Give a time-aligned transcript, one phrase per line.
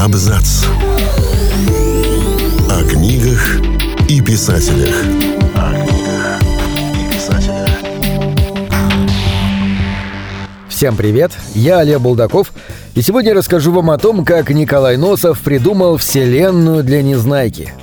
[0.00, 0.64] Абзац.
[2.70, 3.60] О книгах
[4.08, 4.94] и писателях.
[5.54, 6.40] О книгах
[6.94, 7.68] и писателях.
[10.70, 12.52] Всем привет, я Олег Булдаков,
[12.94, 17.74] и сегодня расскажу вам о том, как Николай Носов придумал вселенную для Незнайки.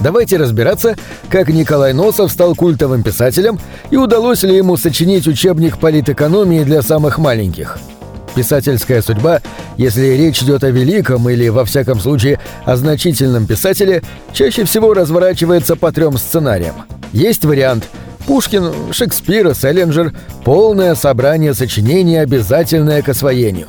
[0.00, 0.96] Давайте разбираться,
[1.28, 7.18] как Николай Носов стал культовым писателем и удалось ли ему сочинить учебник политэкономии для самых
[7.18, 7.78] маленьких–
[8.36, 9.40] Писательская судьба,
[9.78, 14.02] если речь идет о великом или, во всяком случае, о значительном писателе,
[14.34, 16.74] чаще всего разворачивается по трем сценариям.
[17.12, 17.84] Есть вариант
[18.26, 20.12] Пушкин, Шекспир, Селлинджер–
[20.44, 23.68] полное собрание сочинений, обязательное к освоению.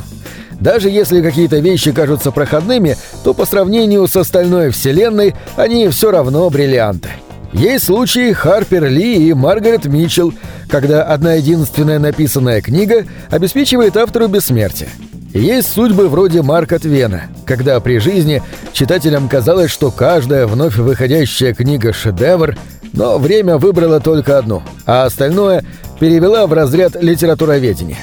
[0.60, 6.50] Даже если какие-то вещи кажутся проходными, то по сравнению с остальной вселенной они все равно
[6.50, 7.08] бриллианты–
[7.54, 10.34] есть случаи Харпер Ли и Маргарет Митчелл,
[10.70, 14.90] когда одна единственная написанная книга обеспечивает автору бессмертие.
[15.34, 18.42] Есть судьбы вроде Марка Твена, когда при жизни
[18.74, 22.58] читателям казалось, что каждая вновь выходящая книга– шедевр,
[22.94, 25.64] но время выбрало только одну, а остальное
[26.00, 28.00] перевела в разряд литературоведения.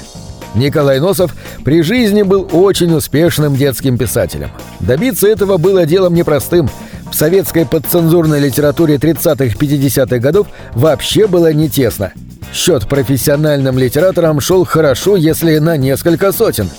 [0.54, 1.34] Николай Носов
[1.64, 4.50] при жизни был очень успешным детским писателем.
[4.78, 6.70] Добиться этого было делом непростым–
[7.14, 12.12] в советской подцензурной литературе 30-50-х годов вообще было не тесно.
[12.54, 16.70] Счет профессиональным литераторам шел хорошо, если на несколько сотен.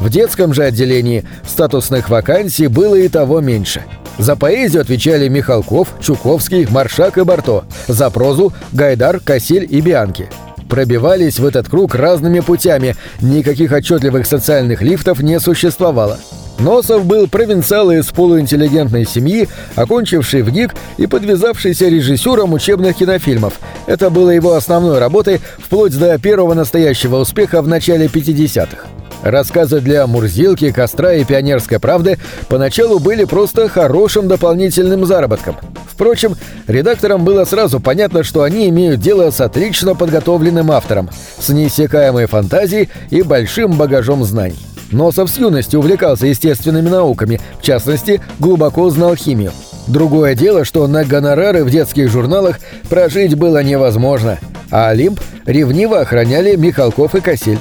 [0.00, 3.84] В детском же отделении статусных вакансий было и того меньше.
[4.18, 7.64] За поэзию отвечали Михалков, Чуковский, Маршак и Барто.
[7.86, 10.28] За прозу– Гайдар, Касель и Бианки.
[10.68, 16.18] Пробивались в этот круг разными путями, никаких отчетливых социальных лифтов не существовало.
[16.60, 23.54] Носов был провинциал из полуинтеллигентной семьи, окончивший в ГИК и подвязавшийся режиссером учебных кинофильмов.
[23.86, 28.88] Это было его основной работой вплоть до первого настоящего успеха в начале 50-х.
[29.22, 35.56] Рассказы для «Мурзилки», «Костра» и «Пионерской правды» поначалу были просто хорошим дополнительным заработком.
[35.86, 42.26] Впрочем, редакторам было сразу понятно, что они имеют дело с отлично подготовленным автором, с неиссякаемой
[42.26, 44.58] фантазией и большим багажом знаний.
[44.90, 49.52] Носов с юности увлекался естественными науками, в частности, глубоко знал химию.
[49.86, 54.38] Другое дело, что на гонорары в детских журналах прожить было невозможно,
[54.70, 57.58] а Олимп ревниво охраняли Михалков и Касель.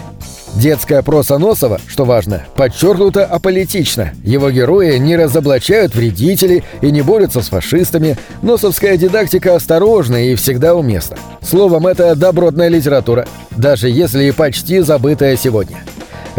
[0.56, 4.12] Детская проса Носова, что важно, подчеркнуто аполитично.
[4.24, 8.18] Его герои не разоблачают вредителей и не борются с фашистами.
[8.42, 11.18] Носовская дидактика осторожна и всегда уместна.
[11.42, 15.78] Словом, это добротная литература, даже если и почти забытая сегодня.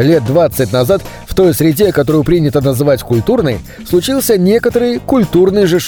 [0.01, 5.79] Лет 20 назад в той среде, которую принято называть культурной, случился некоторый культурный же.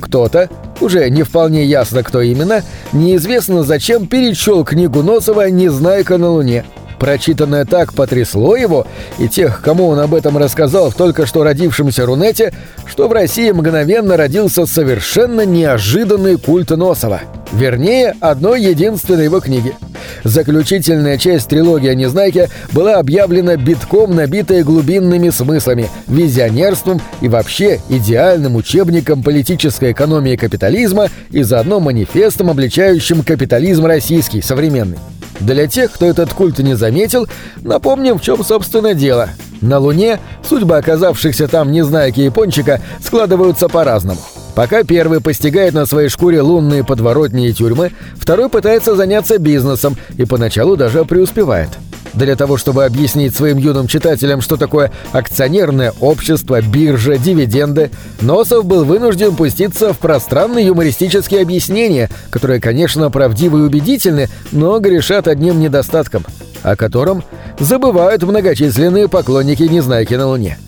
[0.00, 2.62] Кто-то, уже не вполне ясно кто именно,
[2.92, 6.64] неизвестно зачем перечел книгу Носова «Незнайка на Луне»,
[6.98, 8.86] Прочитанное так потрясло его
[9.18, 12.52] и тех, кому он об этом рассказал в только что родившемся Рунете,
[12.86, 17.20] что в России мгновенно родился совершенно неожиданный культ Носова.
[17.52, 19.74] Вернее, одной единственной его книги.
[20.24, 28.56] Заключительная часть трилогии о Незнайке была объявлена битком набитой глубинными смыслами, визионерством и вообще идеальным
[28.56, 34.98] учебником политической экономии капитализма и заодно манифестом, обличающим капитализм российский, современный.
[35.40, 37.26] Для тех, кто этот культ не заметил,
[37.62, 39.30] напомним, в чем, собственно, дело.
[39.60, 44.20] На Луне судьбы оказавшихся там Незнайки Пончика складываются по-разному.
[44.54, 50.24] Пока первый постигает на своей шкуре лунные подворотни и тюрьмы, второй пытается заняться бизнесом и
[50.24, 51.68] поначалу даже преуспевает.
[52.16, 57.90] Для того, чтобы объяснить своим юным читателям, что такое акционерное общество, биржа, дивиденды,
[58.22, 65.28] Носов был вынужден пуститься в пространные юмористические объяснения, которые, конечно, правдивы и убедительны, но грешат
[65.28, 66.24] одним недостатком,
[66.62, 67.22] о котором
[67.60, 70.58] забывают многочисленные поклонники Незнайки на Луне.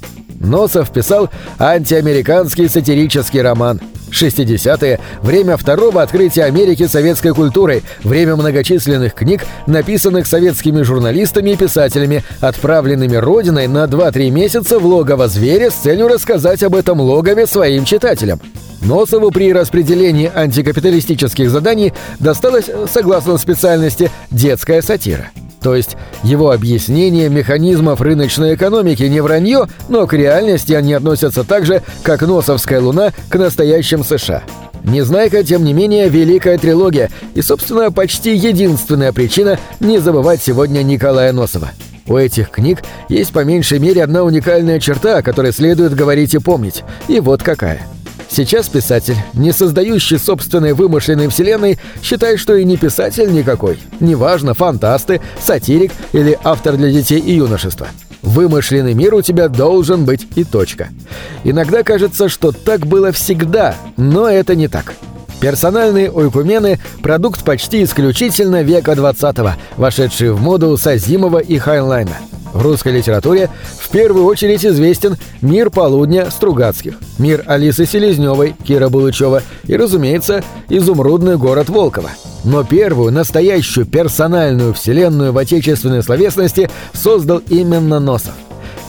[0.40, 9.44] Носов писал антиамериканский сатирический роман– 60-е– время второго открытия Америки советской культурой, время многочисленных книг,
[9.66, 16.08] написанных советскими журналистами и писателями, отправленными Родиной на 2-3 месяца в логово зверя с целью
[16.08, 18.40] рассказать об этом логове своим читателям.
[18.80, 28.00] Носову при распределении антикапиталистических заданий досталась, согласно специальности, детская сатира– то есть его объяснение механизмов
[28.00, 33.34] рыночной экономики не вранье, но к реальности они относятся так же, как Носовская луна к
[33.36, 34.42] настоящим США.
[34.84, 41.32] Незнайка, тем не менее, великая трилогия и, собственно, почти единственная причина не забывать сегодня Николая
[41.32, 41.70] Носова.
[42.06, 46.38] У этих книг есть по меньшей мере одна уникальная черта, о которой следует говорить и
[46.38, 46.84] помнить.
[47.06, 47.86] И вот какая–
[48.30, 53.78] Сейчас писатель, не создающий собственной вымышленной вселенной, считает, что и не писатель никакой.
[54.00, 57.88] Неважно, фантасты, сатирик или автор для детей и юношества.
[58.22, 60.88] Вымышленный мир у тебя должен быть и точка.
[61.44, 64.94] Иногда кажется, что так было всегда, но это не так.
[65.40, 72.16] Персональные ойкумены– продукт почти исключительно века 20-го, вошедший в моду с Азимова и Хайнлайна.
[72.58, 79.44] В русской литературе в первую очередь известен «Мир полудня» Стругацких, «Мир Алисы Селезневой» Кира Булычева
[79.68, 82.10] и, разумеется, «Изумрудный город Волкова».
[82.42, 88.34] Но первую, настоящую персональную вселенную в отечественной словесности создал именно Носов.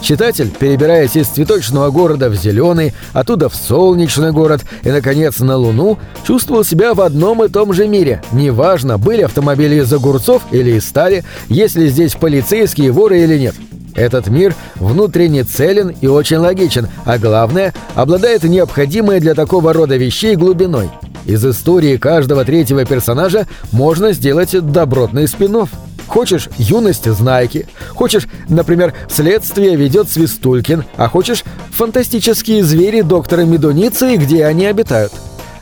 [0.02, 6.00] Читатель, перебираясь из цветочного города в зеленый, оттуда в солнечный город и, наконец, на Луну,
[6.26, 8.22] чувствовал себя в одном и том же мире.
[8.32, 13.56] Неважно, были автомобили из огурцов или из стали, есть ли здесь полицейские, воры или нет.
[13.96, 20.36] Этот мир внутренне целен и очень логичен, а главное, обладает необходимой для такого рода вещей
[20.36, 20.90] глубиной.
[21.26, 25.70] Из истории каждого третьего персонажа можно сделать добротный спин -офф.
[26.10, 34.46] Хочешь юность Знайки, хочешь, например, следствие ведет Свистулькин, а хочешь фантастические звери доктора Медуницы, где
[34.46, 35.14] они обитают.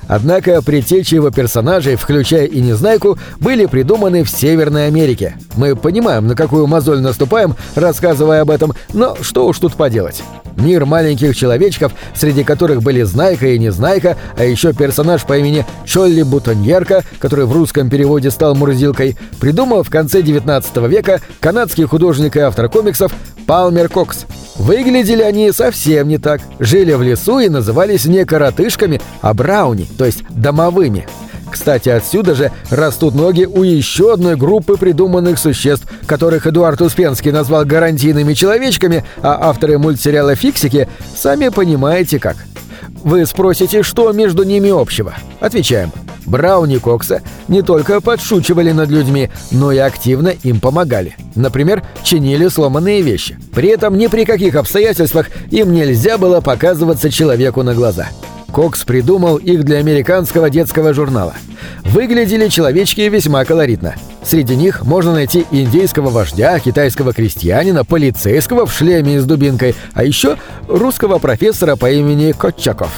[0.08, 5.38] Однако предтечи его персонажей, включая и Незнайку, были придуманы в Северной Америке.
[5.56, 10.24] Мы понимаем, на какую мозоль наступаем, рассказывая об этом, но что уж тут поделать.
[10.56, 16.24] Мир маленьких человечков, среди которых были Знайка и Незнайка, а еще персонаж по имени Чолли
[16.24, 22.40] Бутоньерка, который в русском переводе стал Мурзилкой, придумал в конце 19 века канадский художник и
[22.40, 23.14] автор комиксов
[23.46, 24.26] Палмер Кокс.
[24.58, 26.42] Выглядели они совсем не так.
[26.60, 31.08] Жили в лесу и назывались не коротышками, а брауни, то есть домовыми.
[31.52, 37.66] Кстати, отсюда же растут ноги у еще одной группы придуманных существ, которых Эдуард Успенский назвал
[37.66, 42.36] гарантийными человечками, а авторы мультсериала «Фиксики» сами понимаете как.
[43.04, 45.14] Вы спросите, что между ними общего?
[45.40, 45.92] Отвечаем.
[46.28, 51.16] Брауни Кокса не только подшучивали над людьми, но и активно им помогали.
[51.36, 53.40] Например, чинили сломанные вещи.
[53.54, 58.10] При этом ни при каких обстоятельствах им нельзя было показываться человеку на глаза.
[58.52, 61.34] Кокс придумал их для американского детского журнала.
[61.84, 63.96] Выглядели человечки весьма колоритно.
[64.24, 70.38] Среди них можно найти индейского вождя, китайского крестьянина, полицейского в шлеме с дубинкой, а еще
[70.68, 72.92] русского профессора по имени Котчаков.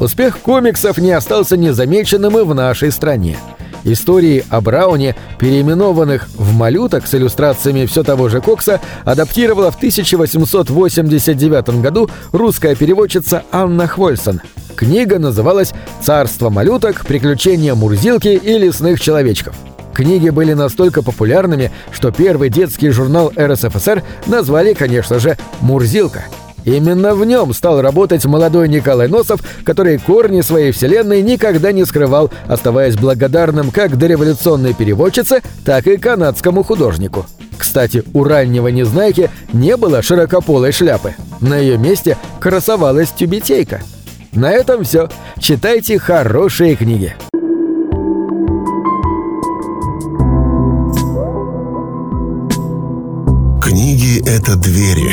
[0.00, 3.38] Успех комиксов не остался незамеченным и в нашей стране.
[3.84, 11.80] Истории о Брауне, переименованных в «Малюток» с иллюстрациями все того же Кокса, адаптировала в 1889
[11.80, 14.40] году русская переводчица Анна Хвольсон–
[14.80, 17.04] Книга называлась «Царство малюток.
[17.04, 19.54] Приключения Мурзилки и лесных человечков».
[19.92, 26.24] Книги были настолько популярными, что первый детский журнал РСФСР назвали, конечно же, «Мурзилка».
[26.64, 32.30] Именно в нем стал работать молодой Николай Носов, который корни своей вселенной никогда не скрывал,
[32.46, 37.26] оставаясь благодарным как дореволюционной переводчице, так и канадскому художнику.
[37.58, 41.14] Кстати, у раннего Незнайки не было широкополой шляпы.
[41.40, 43.80] На ее месте красовалась тюбетейка–
[44.32, 45.08] на этом все.
[45.38, 47.14] Читайте хорошие книги.
[53.60, 55.12] Книги— это двери,